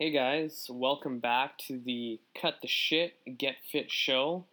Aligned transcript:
Hey 0.00 0.12
guys, 0.12 0.66
welcome 0.72 1.18
back 1.18 1.58
to 1.66 1.78
the 1.78 2.20
Cut 2.34 2.54
the 2.62 2.68
Shit, 2.68 3.16
Get 3.36 3.56
Fit 3.70 3.90
show. 3.92 4.46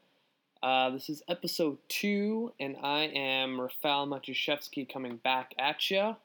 Uh, 0.62 0.89
this 0.89 1.10
is 1.10 1.24
episode 1.30 1.78
two, 1.88 2.52
and 2.60 2.76
I 2.84 3.04
am 3.04 3.57
Rafal 3.57 4.10
Matuszewski 4.10 4.92
coming 4.92 5.16
back 5.16 5.54
at 5.57 5.89
you 5.89 6.18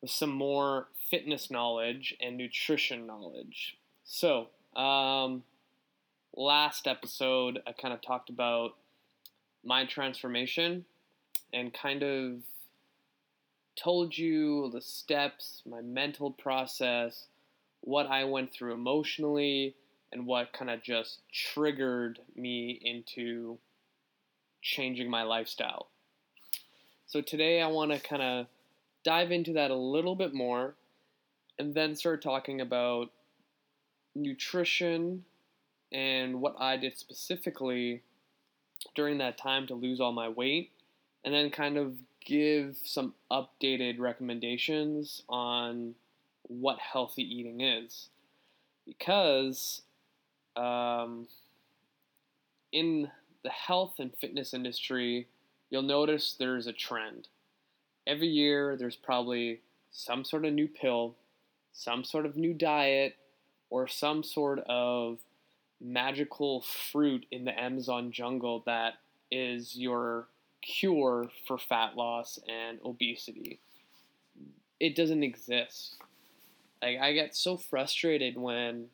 with 0.00 0.10
some 0.10 0.30
more 0.30 0.86
fitness 1.10 1.50
knowledge 1.50 2.16
and 2.22 2.38
nutrition 2.38 3.06
knowledge. 3.06 3.76
So, 4.06 4.46
um, 4.74 5.42
last 6.34 6.86
episode, 6.86 7.60
I 7.66 7.72
kind 7.72 7.92
of 7.92 8.00
talked 8.00 8.30
about 8.30 8.76
my 9.62 9.84
transformation 9.84 10.86
and 11.52 11.74
kind 11.74 12.02
of 12.02 12.36
told 13.76 14.16
you 14.16 14.70
the 14.70 14.80
steps, 14.80 15.60
my 15.68 15.82
mental 15.82 16.30
process, 16.30 17.26
what 17.80 18.06
I 18.06 18.24
went 18.24 18.52
through 18.52 18.74
emotionally, 18.74 19.74
and 20.12 20.26
what 20.26 20.52
kind 20.52 20.70
of 20.70 20.82
just 20.82 21.20
triggered 21.32 22.18
me 22.34 22.80
into 22.82 23.58
changing 24.62 25.10
my 25.10 25.22
lifestyle. 25.22 25.88
So 27.06 27.20
today 27.20 27.62
I 27.62 27.68
want 27.68 27.92
to 27.92 28.00
kind 28.00 28.22
of 28.22 28.46
dive 29.04 29.30
into 29.30 29.54
that 29.54 29.70
a 29.70 29.76
little 29.76 30.14
bit 30.14 30.34
more 30.34 30.74
and 31.58 31.74
then 31.74 31.94
start 31.94 32.22
talking 32.22 32.60
about 32.60 33.10
nutrition 34.14 35.24
and 35.92 36.40
what 36.40 36.56
I 36.58 36.76
did 36.76 36.98
specifically 36.98 38.02
during 38.94 39.18
that 39.18 39.38
time 39.38 39.66
to 39.68 39.74
lose 39.74 40.00
all 40.00 40.12
my 40.12 40.28
weight 40.28 40.70
and 41.24 41.32
then 41.32 41.50
kind 41.50 41.76
of 41.76 41.94
give 42.24 42.76
some 42.84 43.14
updated 43.30 43.98
recommendations 43.98 45.22
on 45.28 45.94
what 46.48 46.78
healthy 46.78 47.22
eating 47.22 47.60
is 47.60 48.08
because 48.86 49.82
um, 50.56 51.28
in 52.72 53.10
the 53.44 53.50
health 53.50 53.94
and 53.98 54.12
fitness 54.16 54.54
industry, 54.54 55.28
you'll 55.70 55.82
notice 55.82 56.34
there's 56.38 56.66
a 56.66 56.72
trend. 56.72 57.28
Every 58.06 58.28
year, 58.28 58.76
there's 58.76 58.96
probably 58.96 59.60
some 59.90 60.24
sort 60.24 60.44
of 60.44 60.52
new 60.52 60.68
pill, 60.68 61.14
some 61.72 62.02
sort 62.02 62.26
of 62.26 62.36
new 62.36 62.54
diet, 62.54 63.16
or 63.70 63.86
some 63.86 64.22
sort 64.22 64.60
of 64.68 65.18
magical 65.80 66.62
fruit 66.62 67.26
in 67.30 67.44
the 67.44 67.58
Amazon 67.58 68.10
jungle 68.10 68.62
that 68.66 68.94
is 69.30 69.76
your 69.76 70.26
cure 70.62 71.30
for 71.46 71.58
fat 71.58 71.96
loss 71.96 72.38
and 72.48 72.78
obesity. 72.84 73.60
It 74.80 74.96
doesn't 74.96 75.22
exist. 75.22 75.96
Like 76.82 76.98
I 76.98 77.12
get 77.12 77.34
so 77.34 77.56
frustrated 77.56 78.36
when 78.36 78.86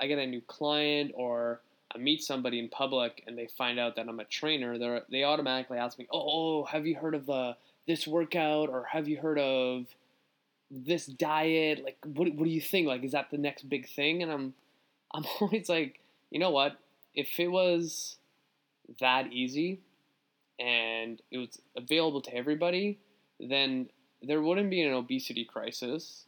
I 0.00 0.06
get 0.06 0.18
a 0.18 0.26
new 0.26 0.40
client 0.40 1.12
or 1.14 1.60
I 1.94 1.98
meet 1.98 2.22
somebody 2.22 2.58
in 2.58 2.68
public 2.68 3.22
and 3.26 3.36
they 3.36 3.46
find 3.46 3.78
out 3.78 3.96
that 3.96 4.08
I'm 4.08 4.20
a 4.20 4.24
trainer. 4.24 4.78
They 4.78 5.00
they 5.10 5.24
automatically 5.24 5.78
ask 5.78 5.98
me, 5.98 6.06
"Oh, 6.12 6.64
have 6.64 6.86
you 6.86 6.96
heard 6.96 7.14
of 7.14 7.28
uh, 7.28 7.54
this 7.86 8.06
workout 8.06 8.68
or 8.68 8.84
have 8.84 9.08
you 9.08 9.18
heard 9.18 9.38
of 9.38 9.86
this 10.70 11.06
diet? 11.06 11.82
Like, 11.84 11.98
what 12.04 12.32
what 12.34 12.44
do 12.44 12.50
you 12.50 12.60
think? 12.60 12.86
Like, 12.86 13.02
is 13.02 13.12
that 13.12 13.30
the 13.30 13.38
next 13.38 13.68
big 13.68 13.88
thing?" 13.88 14.22
And 14.22 14.30
I'm 14.30 14.54
I'm 15.12 15.24
always 15.40 15.68
like, 15.68 16.00
you 16.30 16.38
know 16.38 16.50
what? 16.50 16.78
If 17.14 17.40
it 17.40 17.48
was 17.48 18.16
that 19.00 19.32
easy 19.32 19.80
and 20.60 21.20
it 21.30 21.38
was 21.38 21.60
available 21.76 22.20
to 22.20 22.34
everybody, 22.34 22.98
then 23.40 23.88
there 24.22 24.40
wouldn't 24.40 24.70
be 24.70 24.82
an 24.82 24.92
obesity 24.92 25.44
crisis 25.44 26.26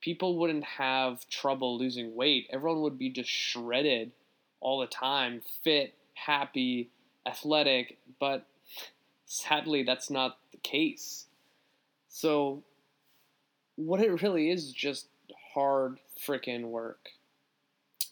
people 0.00 0.36
wouldn't 0.36 0.64
have 0.64 1.28
trouble 1.28 1.78
losing 1.78 2.14
weight. 2.14 2.48
Everyone 2.50 2.82
would 2.82 2.98
be 2.98 3.10
just 3.10 3.30
shredded 3.30 4.12
all 4.60 4.80
the 4.80 4.86
time, 4.86 5.42
fit, 5.62 5.94
happy, 6.14 6.90
athletic, 7.26 7.98
but 8.18 8.46
sadly, 9.26 9.82
that's 9.82 10.10
not 10.10 10.38
the 10.50 10.58
case. 10.58 11.26
So, 12.08 12.62
what 13.76 14.00
it 14.00 14.22
really 14.22 14.50
is 14.50 14.64
is 14.64 14.72
just 14.72 15.06
hard 15.54 15.98
freaking 16.26 16.64
work. 16.64 17.10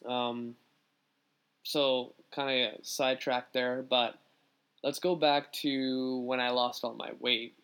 Um, 0.06 0.54
so, 1.62 2.14
kind 2.32 2.68
of 2.68 2.86
sidetracked 2.86 3.52
there, 3.52 3.84
but 3.88 4.18
let's 4.84 4.98
go 4.98 5.16
back 5.16 5.52
to 5.52 6.20
when 6.20 6.38
I 6.38 6.50
lost 6.50 6.84
all 6.84 6.94
my 6.94 7.10
weight. 7.18 7.54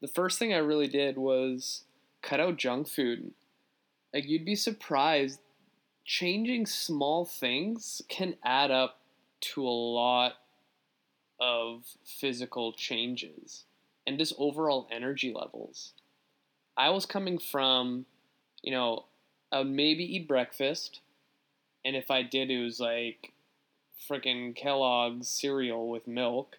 The 0.00 0.08
first 0.08 0.38
thing 0.38 0.54
I 0.54 0.58
really 0.58 0.86
did 0.86 1.18
was 1.18 1.82
cut 2.22 2.40
out 2.40 2.56
junk 2.56 2.88
food. 2.88 3.32
Like 4.12 4.26
you'd 4.26 4.44
be 4.44 4.54
surprised 4.54 5.40
changing 6.04 6.64
small 6.64 7.26
things 7.26 8.00
can 8.08 8.34
add 8.42 8.70
up 8.70 8.98
to 9.40 9.62
a 9.62 9.68
lot 9.68 10.32
of 11.38 11.84
physical 12.02 12.72
changes 12.72 13.64
and 14.06 14.18
just 14.18 14.32
overall 14.38 14.88
energy 14.90 15.32
levels. 15.32 15.92
I 16.78 16.88
was 16.90 17.04
coming 17.04 17.38
from, 17.38 18.06
you 18.62 18.72
know, 18.72 19.04
I 19.52 19.58
would 19.58 19.68
maybe 19.68 20.02
eat 20.16 20.26
breakfast, 20.26 21.00
and 21.84 21.94
if 21.94 22.10
I 22.10 22.22
did, 22.22 22.50
it 22.50 22.62
was 22.62 22.80
like 22.80 23.32
freaking 24.08 24.56
Kellogg's 24.56 25.28
cereal 25.28 25.90
with 25.90 26.06
milk. 26.06 26.56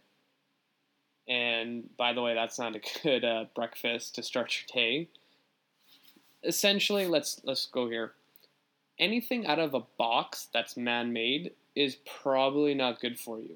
And 1.27 1.89
by 1.97 2.13
the 2.13 2.21
way, 2.21 2.35
that's 2.35 2.59
not 2.59 2.75
a 2.75 2.81
good 3.03 3.25
uh, 3.25 3.45
breakfast 3.55 4.15
to 4.15 4.23
start 4.23 4.55
your 4.55 4.83
day 4.83 5.07
essentially, 6.43 7.07
let's 7.07 7.41
let's 7.43 7.67
go 7.67 7.89
here. 7.89 8.13
Anything 8.97 9.47
out 9.47 9.59
of 9.59 9.73
a 9.73 9.85
box 9.97 10.49
that's 10.53 10.75
man-made 10.75 11.51
is 11.75 11.97
probably 12.21 12.73
not 12.73 12.99
good 12.99 13.17
for 13.17 13.39
you. 13.39 13.55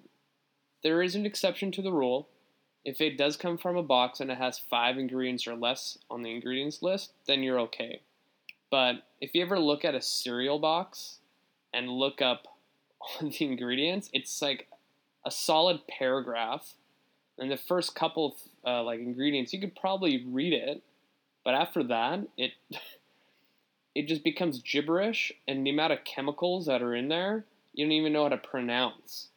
There 0.83 1.01
is 1.01 1.15
an 1.15 1.25
exception 1.25 1.71
to 1.73 1.81
the 1.81 1.91
rule. 1.91 2.29
If 2.85 3.01
it 3.01 3.17
does 3.17 3.37
come 3.37 3.57
from 3.57 3.77
a 3.77 3.83
box 3.83 4.19
and 4.19 4.31
it 4.31 4.37
has 4.37 4.59
five 4.59 4.97
ingredients 4.97 5.47
or 5.47 5.55
less 5.55 5.97
on 6.09 6.21
the 6.21 6.31
ingredients 6.31 6.81
list, 6.81 7.13
then 7.27 7.43
you're 7.43 7.59
okay. 7.61 8.01
But 8.69 9.03
if 9.21 9.33
you 9.33 9.41
ever 9.41 9.59
look 9.59 9.85
at 9.85 9.95
a 9.95 10.01
cereal 10.01 10.59
box 10.59 11.19
and 11.73 11.89
look 11.89 12.21
up 12.21 12.47
the 13.21 13.45
ingredients, 13.45 14.09
it's 14.13 14.41
like 14.41 14.67
a 15.25 15.31
solid 15.31 15.81
paragraph. 15.87 16.73
And 17.37 17.49
the 17.49 17.57
first 17.57 17.95
couple 17.95 18.25
of 18.25 18.33
uh, 18.65 18.83
like 18.83 18.99
ingredients, 18.99 19.53
you 19.53 19.59
could 19.59 19.75
probably 19.75 20.25
read 20.27 20.53
it, 20.53 20.83
but 21.43 21.53
after 21.53 21.83
that, 21.83 22.27
it 22.37 22.51
it 23.95 24.07
just 24.07 24.23
becomes 24.23 24.61
gibberish, 24.61 25.31
and 25.47 25.65
the 25.65 25.71
amount 25.71 25.93
of 25.93 26.03
chemicals 26.03 26.65
that 26.65 26.81
are 26.81 26.95
in 26.95 27.09
there, 27.09 27.45
you 27.73 27.85
don't 27.85 27.91
even 27.91 28.13
know 28.13 28.23
how 28.23 28.29
to 28.29 28.37
pronounce. 28.37 29.29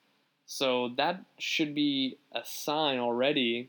So 0.47 0.91
that 0.97 1.25
should 1.39 1.75
be 1.75 2.19
a 2.33 2.41
sign 2.45 2.99
already 2.99 3.69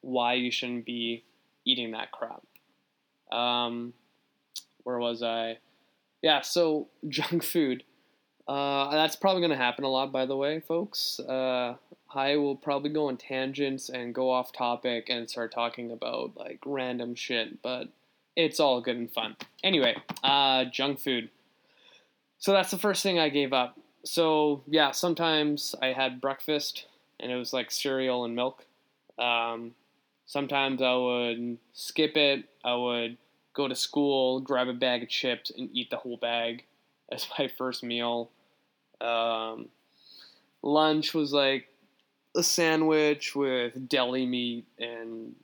why 0.00 0.34
you 0.34 0.50
shouldn't 0.50 0.86
be 0.86 1.24
eating 1.64 1.90
that 1.90 2.12
crap. 2.12 2.42
Um, 3.36 3.92
where 4.84 4.98
was 4.98 5.22
I? 5.22 5.58
Yeah, 6.22 6.40
so 6.40 6.88
junk 7.08 7.42
food. 7.42 7.84
Uh, 8.46 8.90
that's 8.90 9.16
probably 9.16 9.42
going 9.42 9.50
to 9.50 9.56
happen 9.56 9.84
a 9.84 9.88
lot, 9.88 10.10
by 10.10 10.24
the 10.24 10.36
way, 10.36 10.60
folks. 10.60 11.20
Uh, 11.20 11.74
I 12.14 12.36
will 12.36 12.56
probably 12.56 12.90
go 12.90 13.08
on 13.08 13.16
tangents 13.16 13.88
and 13.88 14.14
go 14.14 14.30
off 14.30 14.52
topic 14.52 15.08
and 15.10 15.28
start 15.28 15.52
talking 15.52 15.90
about 15.90 16.36
like 16.36 16.60
random 16.64 17.14
shit, 17.14 17.60
but 17.62 17.88
it's 18.34 18.60
all 18.60 18.80
good 18.80 18.96
and 18.96 19.10
fun. 19.10 19.36
Anyway, 19.62 19.96
uh, 20.22 20.64
junk 20.66 21.00
food. 21.00 21.28
So 22.38 22.52
that's 22.52 22.70
the 22.70 22.78
first 22.78 23.02
thing 23.02 23.18
I 23.18 23.28
gave 23.28 23.52
up. 23.52 23.78
So 24.04 24.62
yeah, 24.66 24.92
sometimes 24.92 25.74
I 25.82 25.88
had 25.88 26.20
breakfast 26.20 26.86
and 27.20 27.30
it 27.30 27.36
was 27.36 27.52
like 27.52 27.70
cereal 27.70 28.24
and 28.24 28.34
milk. 28.34 28.64
Um, 29.18 29.74
sometimes 30.26 30.80
I 30.80 30.94
would 30.94 31.58
skip 31.74 32.16
it. 32.16 32.44
I 32.64 32.74
would 32.74 33.18
go 33.54 33.68
to 33.68 33.74
school, 33.74 34.40
grab 34.40 34.68
a 34.68 34.72
bag 34.72 35.02
of 35.02 35.08
chips, 35.08 35.50
and 35.50 35.68
eat 35.72 35.90
the 35.90 35.96
whole 35.96 36.16
bag 36.16 36.64
as 37.12 37.26
my 37.38 37.48
first 37.48 37.82
meal. 37.82 38.30
Um, 39.00 39.68
lunch 40.62 41.12
was 41.12 41.32
like 41.32 41.68
a 42.36 42.42
sandwich 42.42 43.34
with 43.34 43.88
deli 43.88 44.26
meat 44.26 44.66
and 44.78 45.34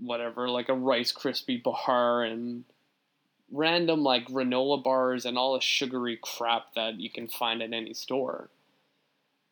whatever, 0.00 0.48
like 0.48 0.68
a 0.68 0.74
Rice 0.74 1.12
Krispie 1.12 1.62
bar 1.62 2.22
and 2.22 2.64
random 3.52 4.02
like 4.02 4.28
granola 4.28 4.82
bars 4.82 5.24
and 5.24 5.36
all 5.36 5.54
the 5.54 5.60
sugary 5.60 6.18
crap 6.20 6.74
that 6.74 7.00
you 7.00 7.10
can 7.10 7.28
find 7.28 7.62
at 7.62 7.72
any 7.72 7.94
store. 7.94 8.48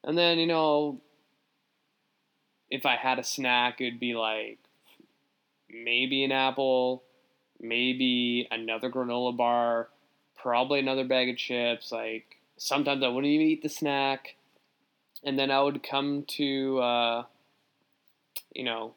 And 0.04 0.16
then, 0.16 0.38
you 0.38 0.46
know, 0.46 1.00
if 2.70 2.86
I 2.86 2.96
had 2.96 3.18
a 3.18 3.24
snack, 3.24 3.80
it'd 3.80 4.00
be 4.00 4.14
like 4.14 4.58
maybe 5.70 6.24
an 6.24 6.32
apple, 6.32 7.02
maybe 7.60 8.46
another 8.50 8.90
granola 8.90 9.36
bar, 9.36 9.88
probably 10.36 10.78
another 10.78 11.04
bag 11.04 11.28
of 11.28 11.36
chips, 11.36 11.90
like 11.90 12.38
sometimes 12.56 13.02
I 13.02 13.08
wouldn't 13.08 13.32
even 13.32 13.46
eat 13.46 13.62
the 13.62 13.68
snack, 13.68 14.36
and 15.24 15.38
then 15.38 15.50
I 15.50 15.60
would 15.60 15.82
come 15.82 16.24
to, 16.36 16.78
uh, 16.78 17.22
you 18.54 18.64
know, 18.64 18.94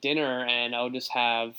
dinner 0.00 0.44
and 0.44 0.74
I 0.74 0.82
would 0.82 0.92
just 0.92 1.12
have 1.12 1.56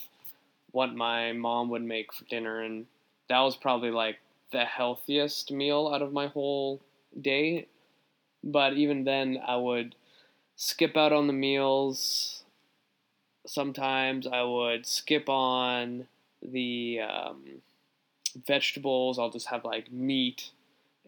what 0.72 0.94
my 0.94 1.34
mom 1.34 1.70
would 1.70 1.82
make 1.82 2.14
for 2.14 2.26
dinner, 2.26 2.62
and 2.62 2.86
that 3.28 3.40
was 3.40 3.56
probably 3.56 3.92
like 3.92 4.20
the 4.52 4.66
healthiest 4.66 5.52
meal 5.52 5.92
out 5.94 6.02
of 6.02 6.14
my 6.14 6.28
whole 6.28 6.82
day. 7.20 7.68
But 8.44 8.74
even 8.74 9.04
then, 9.04 9.40
I 9.46 9.56
would 9.56 9.96
skip 10.56 10.96
out 10.96 11.12
on 11.12 11.28
the 11.28 11.34
meals. 11.34 12.44
Sometimes 13.46 14.28
I 14.28 14.44
would 14.44 14.86
skip 14.86 15.28
on 15.28 16.08
the 16.42 17.02
um, 17.02 17.44
vegetables. 18.46 19.18
I'll 19.18 19.32
just 19.32 19.48
have 19.48 19.66
like 19.66 19.92
meat 19.92 20.52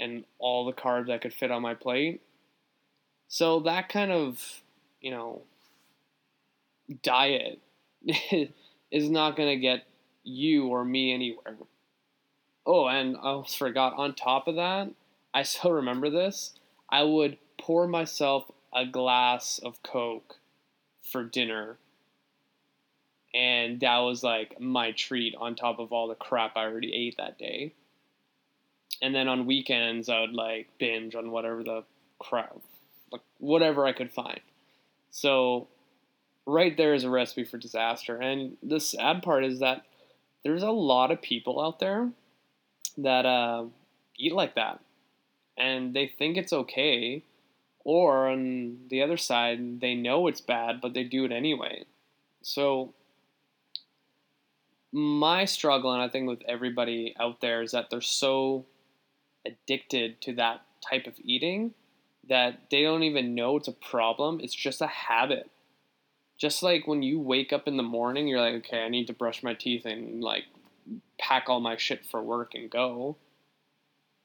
and 0.02 0.26
all 0.40 0.66
the 0.66 0.74
carbs 0.74 1.10
I 1.10 1.20
could 1.20 1.34
fit 1.34 1.52
on 1.52 1.62
my 1.62 1.76
plate. 1.76 2.22
So 3.28 3.62
that 3.62 3.88
kind 3.88 4.12
of, 4.12 4.62
you 5.00 5.12
know, 5.12 5.44
diet 7.04 7.60
is 8.92 9.10
not 9.10 9.38
going 9.38 9.50
to 9.50 9.62
get 9.62 9.84
you 10.24 10.68
or 10.68 10.84
me 10.84 11.14
anywhere. 11.14 11.56
Oh, 12.66 12.88
and 12.88 13.16
I 13.16 13.22
almost 13.22 13.58
forgot, 13.58 13.94
on 13.94 14.14
top 14.14 14.48
of 14.48 14.56
that, 14.56 14.90
I 15.34 15.44
still 15.44 15.72
remember 15.72 16.10
this. 16.10 16.54
I 16.90 17.04
would 17.04 17.38
pour 17.58 17.88
myself 17.88 18.52
a 18.74 18.86
glass 18.86 19.60
of 19.60 19.82
Coke 19.84 20.40
for 21.04 21.24
dinner. 21.24 21.78
And 23.34 23.80
that 23.80 24.00
was 24.00 24.24
like 24.24 24.60
my 24.60 24.92
treat 24.92 25.36
on 25.36 25.56
top 25.56 25.80
of 25.80 25.94
all 25.94 26.08
the 26.08 26.16
crap 26.16 26.58
I 26.58 26.66
already 26.66 26.94
ate 26.94 27.16
that 27.18 27.38
day. 27.38 27.74
And 29.02 29.16
then 29.16 29.28
on 29.28 29.46
weekends, 29.46 30.10
I 30.10 30.22
would 30.22 30.34
like 30.34 30.68
binge 30.78 31.16
on 31.16 31.32
whatever 31.32 31.64
the 31.64 31.84
crap, 32.20 32.58
like 33.12 33.22
whatever 33.40 33.86
I 33.86 33.94
could 33.94 34.12
find. 34.12 34.40
So, 35.10 35.68
right 36.46 36.76
there 36.78 36.94
is 36.94 37.04
a 37.04 37.10
recipe 37.10 37.44
for 37.44 37.58
disaster. 37.58 38.18
And 38.18 38.58
the 38.62 38.80
sad 38.80 39.24
part 39.24 39.44
is 39.44 39.60
that 39.60 39.86
there's 40.44 40.64
a 40.64 40.72
lot 40.72 41.12
of 41.12 41.22
people 41.22 41.62
out 41.62 41.80
there 41.80 42.10
that 42.98 43.26
uh, 43.26 43.66
eat 44.18 44.34
like 44.34 44.56
that 44.56 44.80
and 45.58 45.94
they 45.94 46.08
think 46.08 46.38
it's 46.38 46.54
okay 46.54 47.24
or 47.84 48.30
on 48.30 48.78
the 48.90 49.02
other 49.02 49.18
side 49.18 49.80
they 49.82 49.96
know 49.96 50.28
it's 50.28 50.42
bad 50.42 50.82
but 50.82 50.94
they 50.94 51.04
do 51.04 51.26
it 51.26 51.32
anyway 51.32 51.84
so 52.42 52.94
my 54.92 55.46
struggle 55.46 55.94
and 55.94 56.02
i 56.02 56.08
think 56.08 56.28
with 56.28 56.42
everybody 56.48 57.16
out 57.20 57.42
there 57.42 57.62
is 57.62 57.72
that 57.72 57.90
they're 57.90 58.02
so 58.02 58.66
addicted 59.46 60.22
to 60.22 60.34
that 60.34 60.62
type 60.88 61.08
of 61.08 61.14
eating 61.24 61.74
that 62.30 62.62
they 62.70 62.84
don't 62.84 63.04
even 63.04 63.36
know 63.36 63.58
it's 63.58 63.68
a 63.68 63.74
problem. 63.74 64.40
It's 64.42 64.56
just 64.56 64.82
a 64.82 64.88
habit. 64.88 65.50
Just 66.38 66.64
like 66.64 66.88
when 66.88 67.04
you 67.04 67.20
wake 67.20 67.54
up 67.54 67.68
in 67.68 67.78
the 67.78 67.84
morning 67.84 68.28
you're 68.28 68.40
like 68.40 68.56
okay 68.66 68.84
i 68.84 68.90
need 68.90 69.08
to 69.08 69.14
brush 69.14 69.44
my 69.44 69.54
teeth 69.54 69.86
and 69.86 70.24
like 70.24 70.46
pack 71.20 71.50
all 71.50 71.60
my 71.60 71.78
shit 71.78 72.06
for 72.06 72.22
work 72.22 72.54
and 72.56 72.70
go. 72.70 73.16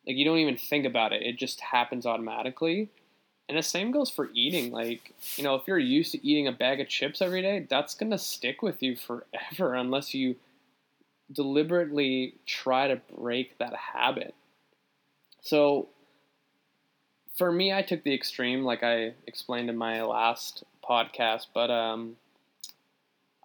Like 0.07 0.17
you 0.17 0.25
don't 0.25 0.39
even 0.39 0.57
think 0.57 0.87
about 0.87 1.13
it. 1.13 1.23
It 1.23 1.39
just 1.39 1.61
happens 1.61 2.07
automatically. 2.07 2.89
And 3.49 3.57
the 3.57 3.63
same 3.63 3.93
goes 3.93 4.11
for 4.11 4.31
eating. 4.35 4.73
Like, 4.73 5.15
you 5.37 5.45
know, 5.45 5.55
if 5.55 5.63
you're 5.67 5.79
used 5.79 6.13
to 6.13 6.27
eating 6.27 6.49
a 6.49 6.53
bag 6.53 6.81
of 6.81 6.89
chips 6.89 7.23
every 7.23 7.43
day, 7.43 7.67
that's 7.69 7.95
going 7.95 8.11
to 8.11 8.19
stick 8.19 8.63
with 8.63 8.83
you 8.83 8.97
forever 8.97 9.75
unless 9.75 10.15
you 10.15 10.37
deliberately 11.31 12.35
try 12.47 12.89
to 12.89 13.01
break 13.17 13.59
that 13.59 13.75
habit. 13.75 14.35
So, 15.41 15.89
for 17.37 17.53
me, 17.53 17.73
I 17.73 17.83
took 17.83 18.03
the 18.03 18.15
extreme, 18.15 18.65
like 18.65 18.83
I 18.83 19.15
explained 19.27 19.71
in 19.71 19.77
my 19.77 20.03
last 20.03 20.65
podcast, 20.89 21.47
but 21.55 21.71
um, 21.71 22.17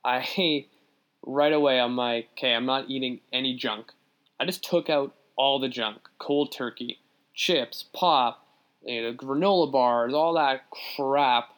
I 0.03 0.65
right 1.25 1.53
away 1.53 1.79
I'm 1.79 1.95
like, 1.95 2.29
okay, 2.38 2.53
I'm 2.53 2.65
not 2.65 2.89
eating 2.89 3.19
any 3.31 3.55
junk. 3.55 3.91
I 4.39 4.45
just 4.45 4.63
took 4.63 4.89
out 4.89 5.13
all 5.35 5.59
the 5.59 5.69
junk, 5.69 5.97
cold 6.19 6.51
turkey, 6.51 6.99
chips, 7.33 7.85
pop, 7.94 8.45
you 8.83 9.01
know, 9.01 9.13
granola 9.13 9.71
bars, 9.71 10.13
all 10.13 10.33
that 10.33 10.63
crap 10.95 11.49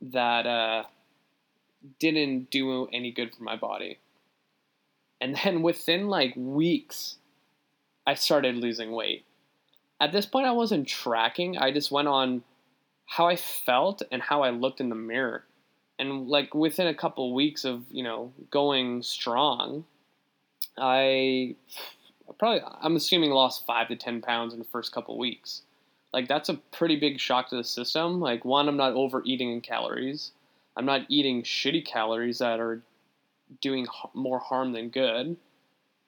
that 0.00 0.46
uh, 0.46 0.84
didn't 1.98 2.50
do 2.50 2.88
any 2.92 3.10
good 3.10 3.34
for 3.34 3.42
my 3.42 3.56
body. 3.56 3.98
And 5.20 5.38
then 5.42 5.62
within 5.62 6.08
like 6.08 6.34
weeks, 6.36 7.16
I 8.06 8.14
started 8.14 8.56
losing 8.56 8.92
weight. 8.92 9.24
At 10.00 10.12
this 10.12 10.26
point, 10.26 10.46
I 10.46 10.52
wasn't 10.52 10.88
tracking, 10.88 11.56
I 11.56 11.72
just 11.72 11.90
went 11.90 12.08
on 12.08 12.42
how 13.06 13.26
I 13.26 13.36
felt 13.36 14.02
and 14.10 14.22
how 14.22 14.42
I 14.42 14.50
looked 14.50 14.80
in 14.80 14.88
the 14.88 14.94
mirror. 14.94 15.44
And 15.98 16.28
like 16.28 16.54
within 16.54 16.88
a 16.88 16.94
couple 16.94 17.34
weeks 17.34 17.64
of, 17.64 17.84
you 17.90 18.02
know, 18.02 18.32
going 18.50 19.02
strong, 19.02 19.84
I 20.76 21.54
probably, 22.38 22.62
I'm 22.80 22.96
assuming 22.96 23.30
lost 23.30 23.64
five 23.66 23.88
to 23.88 23.96
10 23.96 24.22
pounds 24.22 24.52
in 24.52 24.58
the 24.58 24.64
first 24.64 24.92
couple 24.92 25.16
weeks 25.16 25.62
like 26.14 26.28
that's 26.28 26.48
a 26.48 26.54
pretty 26.54 26.94
big 26.96 27.18
shock 27.18 27.50
to 27.50 27.56
the 27.56 27.64
system. 27.64 28.20
Like 28.20 28.44
one, 28.44 28.68
I'm 28.68 28.76
not 28.76 28.92
overeating 28.92 29.50
in 29.50 29.60
calories. 29.60 30.30
I'm 30.76 30.86
not 30.86 31.02
eating 31.08 31.42
shitty 31.42 31.84
calories 31.84 32.38
that 32.38 32.60
are 32.60 32.80
doing 33.60 33.86
more 34.14 34.38
harm 34.38 34.72
than 34.72 34.90
good. 34.90 35.36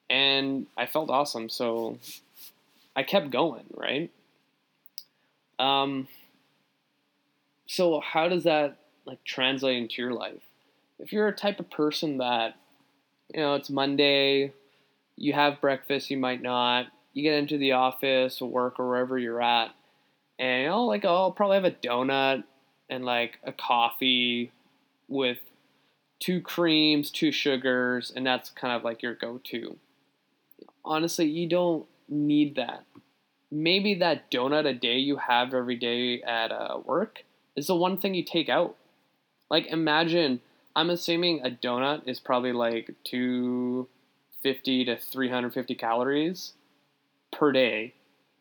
And 0.09 0.67
I 0.77 0.85
felt 0.85 1.09
awesome, 1.09 1.49
so 1.49 1.97
I 2.95 3.03
kept 3.03 3.29
going, 3.29 3.65
right? 3.73 4.11
Um 5.59 6.07
so 7.65 7.99
how 7.99 8.29
does 8.29 8.43
that 8.45 8.77
like 9.05 9.23
translate 9.23 9.77
into 9.77 10.01
your 10.01 10.13
life? 10.13 10.41
If 10.99 11.11
you're 11.11 11.27
a 11.27 11.35
type 11.35 11.59
of 11.59 11.69
person 11.69 12.17
that 12.19 12.55
you 13.33 13.41
know, 13.41 13.55
it's 13.55 13.69
Monday, 13.69 14.53
you 15.17 15.33
have 15.33 15.59
breakfast, 15.59 16.09
you 16.09 16.17
might 16.17 16.41
not, 16.41 16.87
you 17.13 17.23
get 17.23 17.33
into 17.33 17.57
the 17.57 17.73
office 17.73 18.41
or 18.41 18.49
work 18.49 18.79
or 18.79 18.87
wherever 18.87 19.17
you're 19.17 19.41
at, 19.41 19.71
and 20.39 20.63
you 20.63 20.69
know, 20.69 20.85
like 20.85 21.03
I'll 21.03 21.31
probably 21.31 21.55
have 21.55 21.65
a 21.65 21.71
donut 21.71 22.43
and 22.89 23.03
like 23.03 23.39
a 23.43 23.51
coffee 23.51 24.51
with 25.07 25.39
two 26.19 26.41
creams, 26.41 27.11
two 27.11 27.31
sugars, 27.31 28.11
and 28.15 28.25
that's 28.25 28.49
kind 28.49 28.73
of 28.73 28.83
like 28.83 29.01
your 29.01 29.13
go-to. 29.13 29.77
Honestly, 30.87 31.25
you 31.25 31.47
don't 31.47 31.85
need 32.07 32.55
that. 32.55 32.85
Maybe 33.51 33.95
that 33.95 34.31
donut 34.31 34.65
a 34.65 34.73
day 34.73 34.97
you 34.97 35.17
have 35.17 35.53
every 35.53 35.75
day 35.75 36.21
at 36.21 36.51
uh, 36.51 36.79
work 36.85 37.23
is 37.55 37.67
the 37.67 37.75
one 37.75 37.97
thing 37.97 38.13
you 38.13 38.23
take 38.23 38.47
out. 38.47 38.75
Like 39.49 39.67
imagine, 39.67 40.41
I'm 40.75 40.89
assuming 40.89 41.41
a 41.45 41.49
donut 41.49 42.07
is 42.07 42.19
probably 42.19 42.53
like 42.53 42.91
250 43.03 44.85
to 44.85 44.97
350 44.97 45.75
calories 45.75 46.53
per 47.31 47.51
day, 47.51 47.93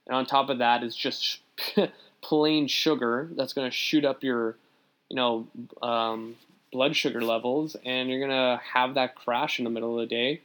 and 0.07 0.17
on 0.17 0.27
top 0.27 0.49
of 0.49 0.59
that 0.59 0.83
is 0.83 0.95
just 0.95 1.41
plain 2.23 2.69
sugar 2.69 3.29
that's 3.37 3.53
going 3.53 3.69
to 3.69 3.77
shoot 3.77 4.05
up 4.05 4.23
your, 4.23 4.57
you 5.09 5.17
know, 5.17 5.47
um, 5.83 6.37
blood 6.73 6.95
sugar 6.95 7.23
levels, 7.23 7.77
and 7.85 8.09
you're 8.09 8.21
going 8.21 8.31
to 8.31 8.61
have 8.73 8.95
that 8.95 9.15
crash 9.17 9.59
in 9.59 9.65
the 9.65 9.71
middle 9.71 9.99
of 9.99 10.09
the 10.09 10.15
day. 10.15 10.43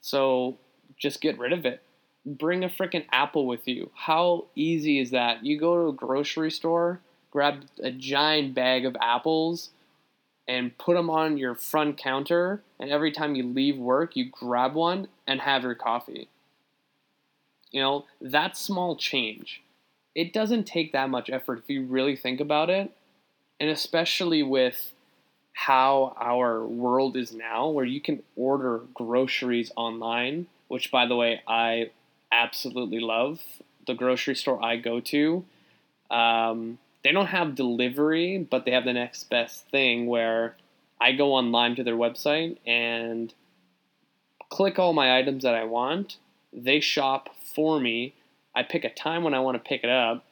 So 0.00 0.58
just 0.96 1.20
get 1.20 1.38
rid 1.38 1.52
of 1.52 1.64
it. 1.66 1.82
Bring 2.24 2.64
a 2.64 2.68
freaking 2.68 3.06
apple 3.12 3.46
with 3.46 3.68
you. 3.68 3.90
How 3.94 4.46
easy 4.54 4.98
is 4.98 5.10
that? 5.10 5.44
You 5.44 5.58
go 5.58 5.76
to 5.76 5.88
a 5.88 5.92
grocery 5.92 6.50
store, 6.50 7.00
grab 7.30 7.64
a 7.82 7.90
giant 7.90 8.54
bag 8.54 8.84
of 8.84 8.96
apples, 9.00 9.70
and 10.48 10.76
put 10.78 10.94
them 10.94 11.10
on 11.10 11.38
your 11.38 11.54
front 11.54 11.98
counter, 11.98 12.62
and 12.78 12.90
every 12.90 13.12
time 13.12 13.34
you 13.34 13.44
leave 13.44 13.76
work, 13.76 14.16
you 14.16 14.30
grab 14.30 14.74
one 14.74 15.08
and 15.26 15.40
have 15.40 15.62
your 15.62 15.74
coffee. 15.74 16.28
You 17.70 17.80
know, 17.82 18.04
that 18.20 18.56
small 18.56 18.96
change 18.96 19.62
it 20.16 20.32
doesn't 20.32 20.64
take 20.64 20.92
that 20.92 21.10
much 21.10 21.28
effort 21.28 21.58
if 21.58 21.68
you 21.68 21.84
really 21.84 22.16
think 22.16 22.40
about 22.40 22.70
it. 22.70 22.90
And 23.60 23.68
especially 23.68 24.42
with 24.42 24.92
how 25.52 26.16
our 26.18 26.64
world 26.64 27.18
is 27.18 27.34
now, 27.34 27.68
where 27.68 27.84
you 27.84 28.00
can 28.00 28.22
order 28.34 28.80
groceries 28.94 29.70
online, 29.76 30.46
which, 30.68 30.90
by 30.90 31.06
the 31.06 31.16
way, 31.16 31.42
I 31.46 31.90
absolutely 32.32 33.00
love. 33.00 33.40
The 33.86 33.94
grocery 33.94 34.34
store 34.34 34.62
I 34.64 34.76
go 34.76 35.00
to, 35.00 35.44
um, 36.10 36.78
they 37.04 37.12
don't 37.12 37.26
have 37.26 37.54
delivery, 37.54 38.38
but 38.38 38.64
they 38.64 38.72
have 38.72 38.84
the 38.84 38.92
next 38.92 39.30
best 39.30 39.68
thing 39.70 40.06
where 40.06 40.56
I 41.00 41.12
go 41.12 41.34
online 41.34 41.76
to 41.76 41.84
their 41.84 41.94
website 41.94 42.58
and 42.66 43.32
click 44.48 44.78
all 44.78 44.92
my 44.92 45.16
items 45.16 45.44
that 45.44 45.54
I 45.54 45.64
want. 45.64 46.16
They 46.52 46.80
shop 46.80 47.30
for 47.54 47.78
me 47.78 48.14
I 48.56 48.62
pick 48.62 48.84
a 48.84 48.90
time 48.90 49.22
when 49.22 49.34
I 49.34 49.40
want 49.40 49.62
to 49.62 49.68
pick 49.68 49.84
it 49.84 49.90
up. 49.90 50.24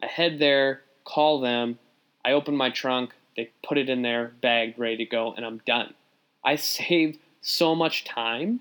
I 0.00 0.06
head 0.06 0.38
there, 0.38 0.82
call 1.04 1.40
them. 1.40 1.80
I 2.24 2.30
open 2.30 2.56
my 2.56 2.70
trunk. 2.70 3.10
They 3.36 3.50
put 3.66 3.78
it 3.78 3.90
in 3.90 4.02
there, 4.02 4.32
bagged, 4.40 4.78
ready 4.78 4.98
to 4.98 5.04
go, 5.04 5.34
and 5.36 5.44
I'm 5.44 5.60
done. 5.66 5.92
I 6.44 6.54
saved 6.76 7.18
so 7.42 7.74
much 7.74 8.04
time 8.04 8.60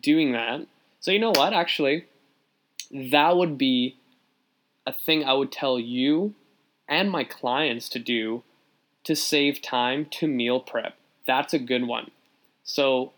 doing 0.00 0.32
that. 0.32 0.66
So, 1.00 1.10
you 1.10 1.18
know 1.18 1.30
what? 1.30 1.52
Actually, 1.52 2.06
that 2.90 3.36
would 3.36 3.58
be 3.58 3.96
a 4.86 4.92
thing 4.92 5.24
I 5.24 5.32
would 5.32 5.52
tell 5.52 5.78
you 5.78 6.34
and 6.88 7.10
my 7.10 7.24
clients 7.24 7.88
to 7.90 7.98
do 7.98 8.42
to 9.04 9.16
save 9.16 9.62
time 9.62 10.06
to 10.10 10.26
meal 10.26 10.60
prep. 10.60 10.96
That's 11.26 11.54
a 11.54 11.58
good 11.58 11.86
one. 11.86 12.10
So, 12.64 13.12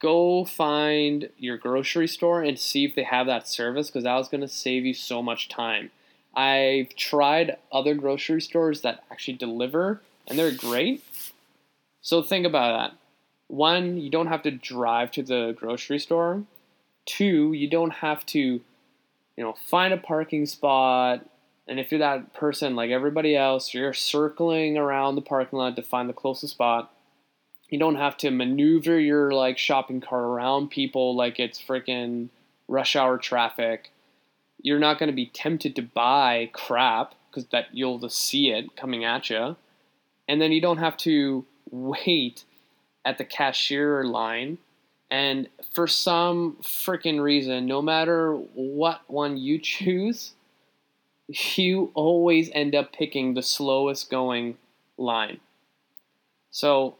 go 0.00 0.44
find 0.44 1.28
your 1.36 1.58
grocery 1.58 2.08
store 2.08 2.42
and 2.42 2.58
see 2.58 2.84
if 2.84 2.94
they 2.94 3.04
have 3.04 3.26
that 3.26 3.46
service 3.46 3.88
because 3.88 4.04
that 4.04 4.16
was 4.16 4.28
going 4.28 4.40
to 4.40 4.48
save 4.48 4.84
you 4.84 4.94
so 4.94 5.22
much 5.22 5.48
time. 5.48 5.90
I've 6.34 6.94
tried 6.96 7.56
other 7.72 7.94
grocery 7.94 8.40
stores 8.40 8.82
that 8.82 9.04
actually 9.10 9.36
deliver 9.36 10.00
and 10.26 10.38
they're 10.38 10.52
great. 10.52 11.04
So 12.00 12.22
think 12.22 12.46
about 12.46 12.92
that. 12.92 12.98
One, 13.50 13.96
you 13.96 14.10
don't 14.10 14.28
have 14.28 14.42
to 14.42 14.52
drive 14.52 15.10
to 15.12 15.24
the 15.24 15.56
grocery 15.58 15.98
store. 15.98 16.44
Two, 17.04 17.52
you 17.52 17.68
don't 17.68 17.90
have 17.90 18.24
to, 18.26 18.38
you 18.38 18.62
know, 19.36 19.56
find 19.66 19.92
a 19.92 19.96
parking 19.96 20.46
spot. 20.46 21.28
And 21.66 21.80
if 21.80 21.90
you're 21.90 21.98
that 21.98 22.32
person 22.32 22.76
like 22.76 22.92
everybody 22.92 23.34
else, 23.34 23.74
you're 23.74 23.92
circling 23.92 24.78
around 24.78 25.16
the 25.16 25.20
parking 25.20 25.58
lot 25.58 25.74
to 25.74 25.82
find 25.82 26.08
the 26.08 26.12
closest 26.12 26.52
spot. 26.52 26.94
You 27.68 27.80
don't 27.80 27.96
have 27.96 28.16
to 28.18 28.30
maneuver 28.30 29.00
your 29.00 29.32
like 29.32 29.58
shopping 29.58 30.00
cart 30.00 30.22
around 30.22 30.70
people 30.70 31.16
like 31.16 31.40
it's 31.40 31.60
freaking 31.60 32.28
rush 32.68 32.94
hour 32.94 33.18
traffic. 33.18 33.90
You're 34.62 34.78
not 34.78 35.00
going 35.00 35.08
to 35.08 35.16
be 35.16 35.26
tempted 35.26 35.74
to 35.74 35.82
buy 35.82 36.50
crap 36.52 37.16
because 37.28 37.46
that 37.46 37.66
you'll 37.72 37.98
just 37.98 38.20
see 38.20 38.52
it 38.52 38.76
coming 38.76 39.04
at 39.04 39.28
you. 39.28 39.56
And 40.28 40.40
then 40.40 40.52
you 40.52 40.60
don't 40.60 40.78
have 40.78 40.96
to 40.98 41.44
wait 41.72 42.44
at 43.04 43.18
the 43.18 43.24
cashier 43.24 44.04
line. 44.04 44.58
And 45.10 45.48
for 45.74 45.86
some 45.86 46.56
freaking 46.62 47.20
reason, 47.20 47.66
no 47.66 47.82
matter 47.82 48.34
what 48.54 49.02
one 49.08 49.36
you 49.36 49.58
choose, 49.58 50.34
you 51.28 51.90
always 51.94 52.50
end 52.52 52.74
up 52.74 52.92
picking 52.92 53.34
the 53.34 53.42
slowest 53.42 54.10
going 54.10 54.56
line. 54.96 55.40
So 56.50 56.96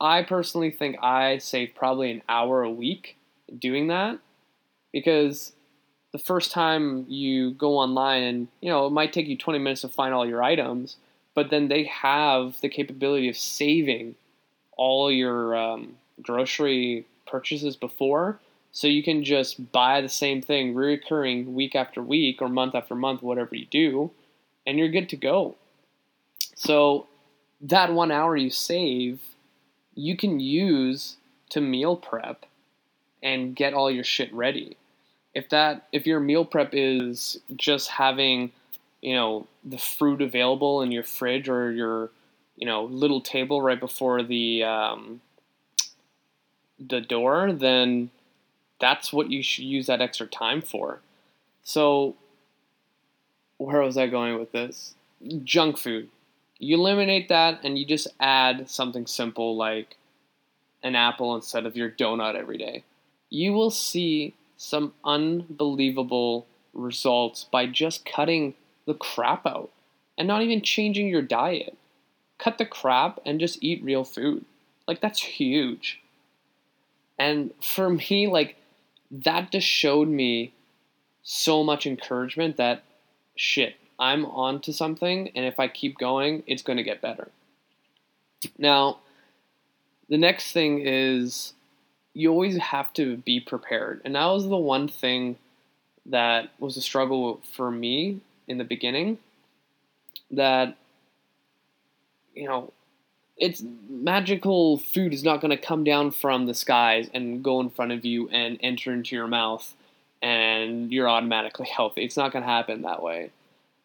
I 0.00 0.22
personally 0.22 0.70
think 0.70 0.96
I 1.02 1.38
save 1.38 1.74
probably 1.74 2.10
an 2.10 2.22
hour 2.28 2.62
a 2.62 2.70
week 2.70 3.16
doing 3.58 3.88
that 3.88 4.18
because 4.92 5.52
the 6.12 6.18
first 6.18 6.52
time 6.52 7.04
you 7.08 7.52
go 7.52 7.78
online 7.78 8.22
and 8.22 8.48
you 8.60 8.70
know 8.70 8.86
it 8.86 8.90
might 8.90 9.12
take 9.12 9.26
you 9.26 9.36
20 9.36 9.58
minutes 9.58 9.82
to 9.82 9.88
find 9.88 10.12
all 10.12 10.26
your 10.26 10.42
items 10.42 10.96
but 11.34 11.50
then 11.50 11.68
they 11.68 11.84
have 11.84 12.60
the 12.60 12.68
capability 12.68 13.28
of 13.28 13.36
saving 13.36 14.14
all 14.76 15.10
your 15.10 15.56
um, 15.56 15.96
grocery 16.22 17.06
purchases 17.26 17.76
before 17.76 18.38
so 18.72 18.86
you 18.86 19.02
can 19.02 19.24
just 19.24 19.72
buy 19.72 20.00
the 20.00 20.08
same 20.08 20.42
thing 20.42 20.74
recurring 20.74 21.54
week 21.54 21.74
after 21.74 22.02
week 22.02 22.40
or 22.40 22.48
month 22.48 22.74
after 22.74 22.94
month 22.94 23.22
whatever 23.22 23.54
you 23.54 23.66
do 23.66 24.10
and 24.66 24.78
you're 24.78 24.88
good 24.88 25.08
to 25.08 25.16
go 25.16 25.56
so 26.54 27.06
that 27.60 27.92
one 27.92 28.12
hour 28.12 28.36
you 28.36 28.50
save 28.50 29.20
you 29.96 30.16
can 30.16 30.38
use 30.38 31.16
to 31.50 31.60
meal 31.60 31.96
prep 31.96 32.46
and 33.22 33.56
get 33.56 33.74
all 33.74 33.90
your 33.90 34.04
shit 34.04 34.32
ready. 34.32 34.76
If 35.34 35.48
that 35.48 35.88
if 35.92 36.06
your 36.06 36.20
meal 36.20 36.44
prep 36.44 36.70
is 36.72 37.38
just 37.56 37.88
having, 37.90 38.52
you 39.00 39.14
know, 39.14 39.46
the 39.64 39.78
fruit 39.78 40.22
available 40.22 40.82
in 40.82 40.92
your 40.92 41.02
fridge 41.02 41.48
or 41.48 41.72
your, 41.72 42.10
you 42.56 42.66
know, 42.66 42.84
little 42.84 43.20
table 43.20 43.60
right 43.60 43.78
before 43.78 44.22
the 44.22 44.64
um, 44.64 45.20
the 46.78 47.00
door, 47.00 47.52
then 47.52 48.10
that's 48.80 49.12
what 49.12 49.30
you 49.30 49.42
should 49.42 49.64
use 49.64 49.86
that 49.86 50.00
extra 50.00 50.26
time 50.26 50.60
for. 50.60 51.00
So 51.62 52.14
where 53.58 53.80
was 53.80 53.96
I 53.96 54.06
going 54.06 54.38
with 54.38 54.52
this? 54.52 54.94
Junk 55.44 55.78
food. 55.78 56.08
You 56.58 56.76
eliminate 56.76 57.28
that 57.28 57.60
and 57.64 57.78
you 57.78 57.84
just 57.84 58.08
add 58.20 58.68
something 58.70 59.06
simple 59.06 59.56
like 59.56 59.96
an 60.82 60.94
apple 60.94 61.34
instead 61.34 61.66
of 61.66 61.76
your 61.76 61.90
donut 61.90 62.34
every 62.34 62.58
day. 62.58 62.84
You 63.30 63.52
will 63.52 63.70
see 63.70 64.34
some 64.56 64.94
unbelievable 65.04 66.46
results 66.72 67.44
by 67.44 67.66
just 67.66 68.06
cutting 68.06 68.54
the 68.86 68.94
crap 68.94 69.46
out 69.46 69.70
and 70.16 70.28
not 70.28 70.42
even 70.42 70.62
changing 70.62 71.08
your 71.08 71.22
diet. 71.22 71.76
Cut 72.38 72.58
the 72.58 72.66
crap 72.66 73.20
and 73.24 73.40
just 73.40 73.62
eat 73.62 73.82
real 73.82 74.04
food. 74.04 74.44
Like, 74.86 75.00
that's 75.00 75.20
huge. 75.20 76.00
And 77.18 77.52
for 77.62 77.90
me, 77.90 78.28
like, 78.28 78.56
that 79.10 79.50
just 79.50 79.66
showed 79.66 80.08
me 80.08 80.52
so 81.22 81.64
much 81.64 81.86
encouragement 81.86 82.56
that 82.56 82.82
shit, 83.34 83.76
I'm 83.98 84.26
on 84.26 84.60
to 84.62 84.72
something, 84.72 85.30
and 85.34 85.44
if 85.44 85.58
I 85.58 85.68
keep 85.68 85.98
going, 85.98 86.42
it's 86.46 86.62
going 86.62 86.76
to 86.76 86.82
get 86.82 87.00
better. 87.00 87.28
Now, 88.58 88.98
the 90.08 90.18
next 90.18 90.52
thing 90.52 90.80
is 90.86 91.54
you 92.12 92.30
always 92.30 92.56
have 92.56 92.92
to 92.94 93.16
be 93.18 93.40
prepared. 93.40 94.00
And 94.04 94.14
that 94.14 94.26
was 94.26 94.48
the 94.48 94.56
one 94.56 94.88
thing 94.88 95.36
that 96.06 96.50
was 96.58 96.76
a 96.76 96.82
struggle 96.82 97.40
for 97.52 97.70
me 97.70 98.20
in 98.46 98.58
the 98.58 98.64
beginning 98.64 99.18
that 100.30 100.76
you 102.36 102.46
know 102.46 102.72
it's 103.36 103.62
magical 103.88 104.78
food 104.78 105.12
is 105.12 105.22
not 105.22 105.40
going 105.40 105.50
to 105.50 105.56
come 105.56 105.84
down 105.84 106.10
from 106.10 106.46
the 106.46 106.54
skies 106.54 107.10
and 107.12 107.42
go 107.42 107.60
in 107.60 107.68
front 107.68 107.92
of 107.92 108.04
you 108.04 108.28
and 108.30 108.58
enter 108.62 108.92
into 108.92 109.14
your 109.14 109.26
mouth 109.26 109.74
and 110.22 110.90
you're 110.90 111.08
automatically 111.08 111.66
healthy. 111.76 112.04
It's 112.04 112.16
not 112.16 112.32
going 112.32 112.42
to 112.42 112.48
happen 112.48 112.82
that 112.82 113.02
way. 113.02 113.30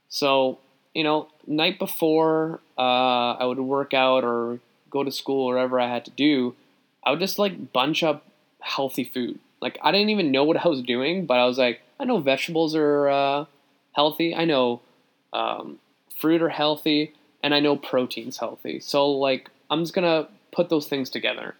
So, 0.09 0.59
you 0.93 1.03
know, 1.03 1.27
night 1.45 1.79
before 1.79 2.61
uh, 2.77 3.33
I 3.33 3.45
would 3.45 3.59
work 3.59 3.93
out 3.93 4.23
or 4.23 4.59
go 4.89 5.03
to 5.03 5.11
school 5.11 5.47
or 5.49 5.55
whatever 5.55 5.79
I 5.79 5.87
had 5.87 6.05
to 6.05 6.11
do, 6.11 6.55
I 7.03 7.11
would 7.11 7.19
just 7.19 7.39
like 7.39 7.73
bunch 7.73 8.03
up 8.03 8.25
healthy 8.61 9.03
food. 9.03 9.39
Like 9.61 9.77
I 9.81 9.91
didn't 9.91 10.09
even 10.09 10.31
know 10.31 10.43
what 10.43 10.65
I 10.65 10.67
was 10.67 10.81
doing, 10.81 11.25
but 11.25 11.37
I 11.37 11.45
was 11.45 11.57
like, 11.57 11.81
I 11.99 12.05
know 12.05 12.19
vegetables 12.19 12.75
are 12.75 13.09
uh, 13.09 13.45
healthy. 13.93 14.33
I 14.33 14.45
know 14.45 14.81
um, 15.33 15.79
fruit 16.17 16.41
are 16.41 16.49
healthy, 16.49 17.13
and 17.43 17.53
I 17.53 17.59
know 17.59 17.75
protein's 17.75 18.37
healthy. 18.37 18.79
So 18.79 19.09
like 19.09 19.49
I'm 19.69 19.81
just 19.81 19.93
gonna 19.93 20.27
put 20.51 20.69
those 20.69 20.87
things 20.87 21.09
together. 21.09 21.55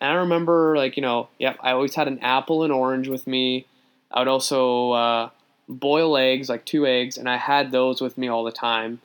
And 0.00 0.10
I 0.10 0.14
remember 0.14 0.76
like 0.76 0.96
you 0.96 1.02
know, 1.02 1.28
yeah, 1.38 1.54
I 1.60 1.72
always 1.72 1.94
had 1.94 2.08
an 2.08 2.18
apple 2.20 2.62
and 2.62 2.72
orange 2.72 3.08
with 3.08 3.26
me. 3.26 3.66
I 4.10 4.20
would 4.20 4.28
also 4.28 4.92
uh, 4.92 5.30
boil 5.68 6.16
eggs, 6.16 6.48
like 6.48 6.64
two 6.64 6.86
eggs, 6.86 7.16
and 7.16 7.28
I 7.28 7.36
had 7.36 7.70
those 7.72 8.00
with 8.00 8.18
me 8.18 8.28
all 8.28 8.44
the 8.44 8.52
time. 8.52 9.00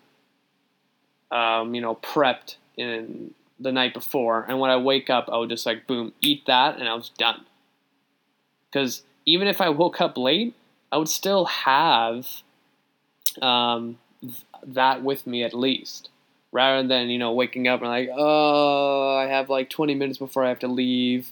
Um, 1.31 1.75
you 1.75 1.81
know, 1.81 1.95
prepped 1.95 2.55
in 2.77 3.33
the 3.59 3.71
night 3.71 3.93
before, 3.93 4.45
and 4.47 4.59
when 4.59 4.69
I 4.69 4.77
wake 4.77 5.09
up, 5.09 5.29
I 5.31 5.37
would 5.37 5.49
just 5.49 5.65
like 5.65 5.87
boom, 5.87 6.13
eat 6.21 6.45
that, 6.47 6.77
and 6.77 6.87
I 6.87 6.93
was 6.93 7.09
done. 7.09 7.45
Because 8.69 9.03
even 9.25 9.47
if 9.47 9.61
I 9.61 9.69
woke 9.69 9.99
up 10.01 10.17
late, 10.17 10.55
I 10.91 10.97
would 10.97 11.09
still 11.09 11.45
have 11.45 12.27
um, 13.41 13.97
th- 14.21 14.45
that 14.65 15.03
with 15.03 15.27
me 15.27 15.43
at 15.43 15.53
least, 15.53 16.09
rather 16.57 16.87
than 16.87 17.09
you 17.09 17.19
know 17.19 17.31
waking 17.31 17.67
up 17.67 17.81
and 17.81 17.89
like, 17.89 18.09
oh, 18.11 19.15
I 19.15 19.27
have 19.27 19.47
like 19.47 19.69
20 19.69 19.93
minutes 19.93 20.17
before 20.17 20.43
I 20.43 20.49
have 20.49 20.59
to 20.59 20.67
leave. 20.67 21.31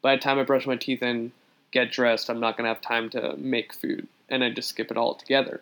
By 0.00 0.16
the 0.16 0.22
time 0.22 0.38
I 0.38 0.44
brush 0.44 0.66
my 0.66 0.76
teeth 0.76 1.02
and 1.02 1.30
get 1.72 1.92
dressed, 1.92 2.30
I'm 2.30 2.40
not 2.40 2.56
gonna 2.56 2.70
have 2.70 2.80
time 2.80 3.10
to 3.10 3.36
make 3.36 3.74
food, 3.74 4.08
and 4.30 4.42
I 4.42 4.48
just 4.48 4.70
skip 4.70 4.90
it 4.90 4.96
all 4.96 5.14
together. 5.14 5.60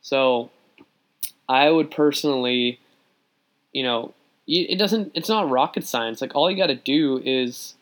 So, 0.00 0.50
I 1.48 1.70
would 1.70 1.90
personally, 1.90 2.78
you 3.72 3.82
know, 3.82 4.14
it 4.46 4.78
doesn't 4.78 5.10
it's 5.14 5.28
not 5.28 5.50
rocket 5.50 5.84
science 5.84 6.20
like 6.20 6.34
all 6.34 6.50
you 6.50 6.56
got 6.56 6.66
to 6.66 6.74
do 6.74 7.20
is 7.24 7.74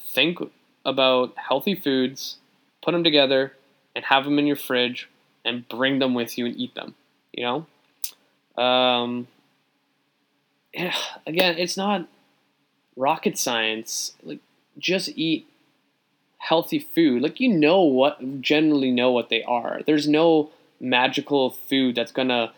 think 0.00 0.38
about 0.84 1.34
healthy 1.36 1.74
foods 1.74 2.36
put 2.80 2.92
them 2.92 3.02
together 3.02 3.52
and 3.96 4.04
have 4.04 4.24
them 4.24 4.38
in 4.38 4.46
your 4.46 4.56
fridge 4.56 5.08
and 5.44 5.68
bring 5.68 5.98
them 5.98 6.14
with 6.14 6.38
you 6.38 6.46
and 6.46 6.56
eat 6.56 6.74
them 6.76 6.94
you 7.32 7.42
know 7.42 7.66
um, 8.62 9.26
again 11.26 11.56
it's 11.58 11.76
not 11.76 12.06
rocket 12.96 13.38
science 13.38 14.12
like 14.22 14.40
just 14.78 15.08
eat 15.16 15.46
healthy 16.38 16.78
food 16.78 17.22
like 17.22 17.40
you 17.40 17.48
know 17.48 17.80
what 17.80 18.40
generally 18.40 18.90
know 18.90 19.10
what 19.10 19.28
they 19.28 19.42
are 19.44 19.80
there's 19.86 20.06
no 20.06 20.50
magical 20.80 21.50
food 21.50 21.94
that's 21.94 22.12
gonna 22.12 22.52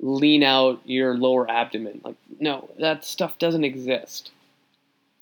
lean 0.00 0.42
out 0.42 0.80
your 0.84 1.16
lower 1.16 1.50
abdomen. 1.50 2.00
Like, 2.04 2.16
no, 2.38 2.68
that 2.78 3.04
stuff 3.04 3.38
doesn't 3.38 3.64
exist. 3.64 4.30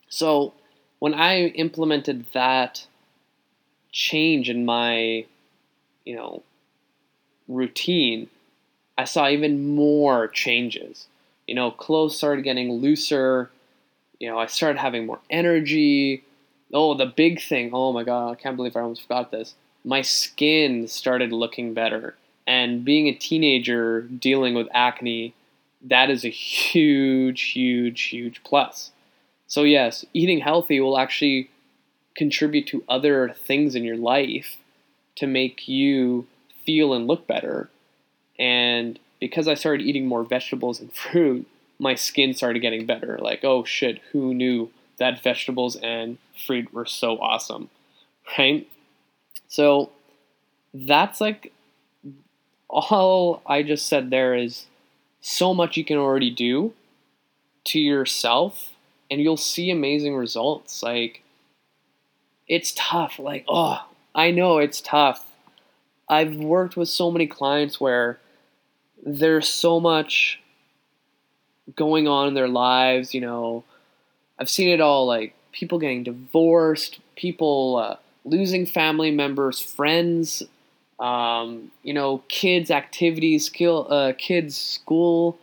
So, 0.08 0.52
when 0.98 1.14
I 1.14 1.46
implemented 1.46 2.26
that 2.32 2.86
change 3.90 4.48
in 4.48 4.64
my, 4.64 5.26
you 6.04 6.16
know, 6.16 6.42
routine, 7.48 8.28
I 8.96 9.04
saw 9.04 9.28
even 9.28 9.74
more 9.74 10.28
changes. 10.28 11.06
You 11.52 11.56
know, 11.56 11.70
clothes 11.70 12.16
started 12.16 12.44
getting 12.44 12.72
looser. 12.72 13.50
You 14.18 14.30
know, 14.30 14.38
I 14.38 14.46
started 14.46 14.78
having 14.78 15.04
more 15.04 15.20
energy. 15.28 16.24
Oh, 16.72 16.94
the 16.94 17.04
big 17.04 17.42
thing. 17.42 17.72
Oh 17.74 17.92
my 17.92 18.04
God, 18.04 18.30
I 18.30 18.34
can't 18.36 18.56
believe 18.56 18.74
I 18.74 18.80
almost 18.80 19.02
forgot 19.02 19.30
this. 19.30 19.54
My 19.84 20.00
skin 20.00 20.88
started 20.88 21.30
looking 21.30 21.74
better. 21.74 22.14
And 22.46 22.86
being 22.86 23.06
a 23.06 23.12
teenager 23.12 24.00
dealing 24.00 24.54
with 24.54 24.66
acne, 24.72 25.34
that 25.82 26.08
is 26.08 26.24
a 26.24 26.30
huge, 26.30 27.42
huge, 27.50 28.04
huge 28.04 28.42
plus. 28.44 28.90
So, 29.46 29.64
yes, 29.64 30.06
eating 30.14 30.40
healthy 30.40 30.80
will 30.80 30.96
actually 30.96 31.50
contribute 32.16 32.66
to 32.68 32.82
other 32.88 33.34
things 33.44 33.74
in 33.74 33.84
your 33.84 33.98
life 33.98 34.56
to 35.16 35.26
make 35.26 35.68
you 35.68 36.26
feel 36.64 36.94
and 36.94 37.06
look 37.06 37.26
better. 37.26 37.68
And 38.38 38.98
because 39.22 39.46
I 39.46 39.54
started 39.54 39.86
eating 39.86 40.08
more 40.08 40.24
vegetables 40.24 40.80
and 40.80 40.92
fruit, 40.92 41.46
my 41.78 41.94
skin 41.94 42.34
started 42.34 42.58
getting 42.58 42.86
better. 42.86 43.20
Like, 43.22 43.44
oh 43.44 43.62
shit, 43.62 44.00
who 44.10 44.34
knew 44.34 44.72
that 44.98 45.22
vegetables 45.22 45.76
and 45.76 46.18
fruit 46.44 46.74
were 46.74 46.86
so 46.86 47.18
awesome, 47.18 47.70
right? 48.36 48.68
So 49.46 49.92
that's 50.74 51.20
like 51.20 51.52
all 52.66 53.42
I 53.46 53.62
just 53.62 53.86
said 53.86 54.10
there 54.10 54.34
is 54.34 54.66
so 55.20 55.54
much 55.54 55.76
you 55.76 55.84
can 55.84 55.98
already 55.98 56.30
do 56.30 56.72
to 57.66 57.78
yourself 57.78 58.72
and 59.08 59.20
you'll 59.20 59.36
see 59.36 59.70
amazing 59.70 60.16
results. 60.16 60.82
Like, 60.82 61.22
it's 62.48 62.72
tough. 62.74 63.20
Like, 63.20 63.44
oh, 63.46 63.86
I 64.16 64.32
know 64.32 64.58
it's 64.58 64.80
tough. 64.80 65.24
I've 66.08 66.34
worked 66.34 66.76
with 66.76 66.88
so 66.88 67.08
many 67.12 67.28
clients 67.28 67.80
where 67.80 68.18
there's 69.02 69.48
so 69.48 69.80
much 69.80 70.40
going 71.76 72.08
on 72.08 72.28
in 72.28 72.34
their 72.34 72.48
lives, 72.48 73.14
you 73.14 73.20
know. 73.20 73.64
I've 74.38 74.50
seen 74.50 74.68
it 74.68 74.80
all 74.80 75.06
like 75.06 75.34
people 75.52 75.78
getting 75.78 76.02
divorced, 76.02 77.00
people 77.16 77.76
uh, 77.76 77.96
losing 78.24 78.66
family 78.66 79.10
members, 79.10 79.60
friends, 79.60 80.42
um, 80.98 81.70
you 81.82 81.92
know, 81.92 82.22
kids' 82.28 82.70
activities, 82.70 83.46
skill, 83.46 83.86
uh, 83.90 84.12
kids' 84.16 84.56
school, 84.56 85.38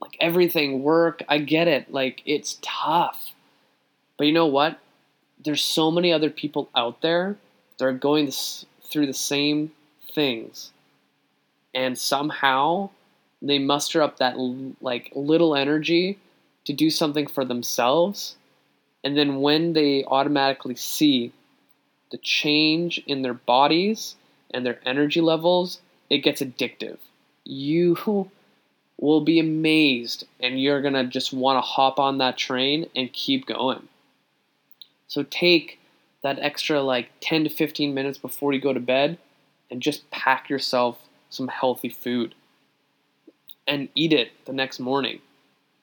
like 0.00 0.16
everything, 0.20 0.82
work. 0.82 1.22
I 1.28 1.38
get 1.38 1.68
it. 1.68 1.92
Like, 1.92 2.22
it's 2.26 2.58
tough. 2.62 3.32
But 4.18 4.26
you 4.26 4.32
know 4.32 4.46
what? 4.46 4.78
There's 5.42 5.62
so 5.62 5.90
many 5.90 6.12
other 6.12 6.30
people 6.30 6.68
out 6.74 7.02
there 7.02 7.36
that 7.78 7.84
are 7.84 7.92
going 7.92 8.30
through 8.82 9.06
the 9.06 9.14
same 9.14 9.72
things. 10.14 10.72
And 11.76 11.96
somehow 11.96 12.88
they 13.42 13.58
muster 13.58 14.02
up 14.02 14.16
that 14.16 14.36
like 14.80 15.12
little 15.14 15.54
energy 15.54 16.18
to 16.64 16.72
do 16.72 16.90
something 16.90 17.26
for 17.26 17.44
themselves. 17.44 18.36
And 19.04 19.16
then 19.16 19.42
when 19.42 19.74
they 19.74 20.02
automatically 20.04 20.74
see 20.74 21.32
the 22.10 22.16
change 22.16 22.98
in 23.06 23.20
their 23.20 23.34
bodies 23.34 24.16
and 24.52 24.64
their 24.64 24.80
energy 24.86 25.20
levels, 25.20 25.80
it 26.08 26.18
gets 26.18 26.40
addictive. 26.40 26.96
You 27.44 28.30
will 28.98 29.20
be 29.20 29.38
amazed 29.38 30.24
and 30.40 30.60
you're 30.60 30.80
going 30.80 30.94
to 30.94 31.04
just 31.04 31.32
want 31.32 31.58
to 31.58 31.60
hop 31.60 31.98
on 31.98 32.18
that 32.18 32.38
train 32.38 32.88
and 32.96 33.12
keep 33.12 33.46
going. 33.46 33.86
So 35.08 35.24
take 35.24 35.78
that 36.22 36.38
extra 36.40 36.80
like 36.80 37.10
10 37.20 37.44
to 37.44 37.50
15 37.50 37.92
minutes 37.92 38.16
before 38.16 38.54
you 38.54 38.60
go 38.62 38.72
to 38.72 38.80
bed 38.80 39.18
and 39.70 39.82
just 39.82 40.10
pack 40.10 40.48
yourself 40.48 40.98
some 41.36 41.48
healthy 41.48 41.88
food 41.88 42.34
and 43.66 43.88
eat 43.94 44.12
it 44.12 44.30
the 44.46 44.52
next 44.52 44.80
morning. 44.80 45.20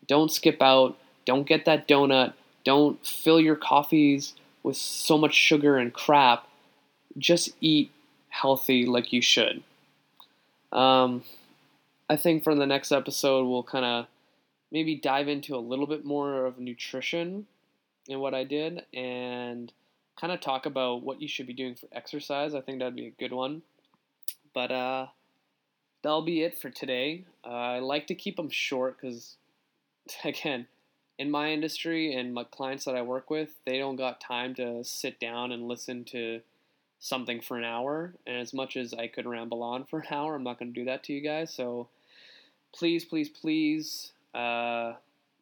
Don't 0.08 0.32
skip 0.32 0.62
out. 0.62 0.98
Don't 1.26 1.48
get 1.48 1.66
that 1.66 1.88
donut. 1.88 2.34
Don't 2.64 3.06
fill 3.06 3.40
your 3.40 3.56
coffees 3.56 4.34
with 4.64 4.78
so 4.78 5.18
much 5.18 5.34
sugar 5.34 5.78
and 5.78 5.94
crap. 5.94 6.48
Just 7.18 7.52
eat 7.62 7.92
healthy 8.30 8.86
like 8.86 9.14
you 9.14 9.22
should. 9.22 9.64
Um, 10.72 11.24
I 12.10 12.16
think 12.16 12.44
for 12.44 12.56
the 12.56 12.66
next 12.66 12.92
episode, 12.92 13.46
we'll 13.46 13.64
kind 13.64 13.86
of 13.86 14.08
maybe 14.72 14.96
dive 14.96 15.28
into 15.28 15.56
a 15.56 15.58
little 15.58 15.86
bit 15.86 16.04
more 16.04 16.46
of 16.46 16.58
nutrition 16.58 17.46
and 18.10 18.20
what 18.20 18.34
I 18.34 18.44
did 18.44 18.84
and 18.94 19.72
kind 20.20 20.34
of 20.34 20.42
talk 20.42 20.66
about 20.66 21.04
what 21.04 21.22
you 21.22 21.28
should 21.28 21.48
be 21.48 21.54
doing 21.54 21.76
for 21.76 21.88
exercise. 21.92 22.56
I 22.56 22.62
think 22.62 22.80
that'd 22.80 22.96
be 22.96 23.08
a 23.08 23.12
good 23.12 23.32
one. 23.32 23.62
But 24.54 24.72
uh, 24.72 25.08
that'll 26.04 26.22
be 26.22 26.44
it 26.44 26.58
for 26.58 26.70
today. 26.70 27.24
Uh, 27.46 27.50
I 27.50 27.80
like 27.80 28.08
to 28.08 28.16
keep 28.16 28.36
them 28.36 28.50
short 28.50 28.98
because, 29.02 29.38
again, 30.24 30.68
in 31.18 31.32
my 31.32 31.52
industry 31.52 32.14
and 32.14 32.34
my 32.34 32.44
clients 32.44 32.86
that 32.86 32.96
I 32.96 33.02
work 33.02 33.30
with, 33.30 33.50
they 33.66 33.80
don't 33.80 33.96
got 33.96 34.20
time 34.20 34.54
to 34.56 34.84
sit 34.84 35.20
down 35.20 35.52
and 35.52 35.68
listen 35.68 36.04
to 36.06 36.42
something 37.00 37.42
for 37.42 37.58
an 37.58 37.64
hour. 37.64 38.14
And 38.28 38.38
as 38.38 38.54
much 38.54 38.78
as 38.78 38.94
I 38.94 39.08
could 39.08 39.26
ramble 39.26 39.64
on 39.64 39.86
for 39.86 40.00
an 40.00 40.08
hour, 40.12 40.36
I'm 40.36 40.44
not 40.44 40.60
going 40.60 40.74
to 40.74 40.80
do 40.80 40.86
that 40.86 41.04
to 41.06 41.14
you 41.14 41.22
guys. 41.22 41.54
So 41.54 41.88
please, 42.76 43.06
please, 43.06 43.30
please, 43.30 44.12
uh, 44.34 44.94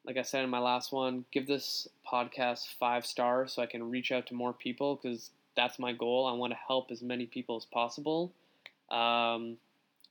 like 0.05 0.17
I 0.17 0.23
said 0.23 0.43
in 0.43 0.49
my 0.49 0.59
last 0.59 0.91
one, 0.91 1.25
give 1.31 1.47
this 1.47 1.87
podcast 2.11 2.65
five 2.79 3.05
stars 3.05 3.53
so 3.53 3.61
I 3.61 3.67
can 3.67 3.89
reach 3.89 4.11
out 4.11 4.27
to 4.27 4.33
more 4.33 4.53
people 4.53 4.99
because 5.01 5.31
that's 5.55 5.79
my 5.79 5.93
goal. 5.93 6.27
I 6.27 6.33
want 6.33 6.51
to 6.51 6.59
help 6.67 6.91
as 6.91 7.01
many 7.01 7.25
people 7.25 7.55
as 7.55 7.65
possible. 7.65 8.31
Um, 8.89 9.57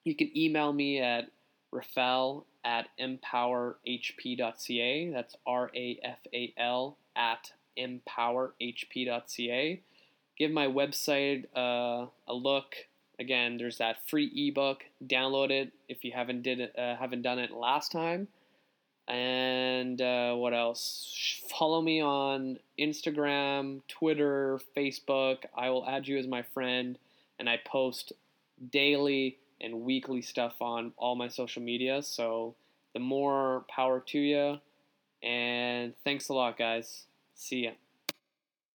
you 0.04 0.14
can 0.14 0.30
email 0.36 0.72
me 0.72 1.00
at 1.00 1.30
Rafal 1.72 2.44
at 2.64 2.88
empowerhp.ca. 3.00 5.10
That's 5.10 5.36
R 5.46 5.70
A 5.74 5.98
F 6.02 6.18
A 6.32 6.52
L 6.58 6.96
at 7.16 7.52
empowerhp.ca 7.78 9.80
give 10.40 10.50
my 10.50 10.66
website 10.66 11.44
uh, 11.54 12.06
a 12.26 12.32
look. 12.32 12.74
Again, 13.20 13.58
there's 13.58 13.76
that 13.76 14.08
free 14.08 14.32
ebook. 14.34 14.84
Download 15.06 15.50
it 15.50 15.70
if 15.88 16.02
you 16.02 16.12
haven't 16.12 16.42
did 16.42 16.60
it, 16.60 16.74
uh, 16.76 16.96
haven't 16.96 17.20
done 17.20 17.38
it 17.38 17.50
last 17.50 17.92
time. 17.92 18.26
And 19.06 20.00
uh, 20.00 20.34
what 20.34 20.54
else? 20.54 21.42
Follow 21.50 21.82
me 21.82 22.00
on 22.00 22.58
Instagram, 22.78 23.82
Twitter, 23.86 24.58
Facebook. 24.74 25.44
I 25.54 25.68
will 25.68 25.86
add 25.86 26.08
you 26.08 26.16
as 26.16 26.26
my 26.26 26.42
friend, 26.42 26.98
and 27.38 27.48
I 27.48 27.58
post 27.66 28.14
daily 28.72 29.36
and 29.61 29.83
weekly 29.83 30.23
stuff 30.23 30.55
on 30.61 30.92
all 30.96 31.16
my 31.16 31.29
social 31.29 31.62
media. 31.62 32.03
So 32.03 32.55
the 32.94 33.01
more 33.01 33.64
power 33.68 34.01
to 34.09 34.18
you. 34.18 34.59
And 35.23 35.94
thanks 36.05 36.29
a 36.29 36.35
lot, 36.35 36.57
guys. 36.59 37.07
See 37.35 37.64
ya. 37.64 37.73